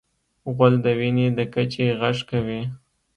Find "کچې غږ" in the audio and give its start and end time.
1.53-2.17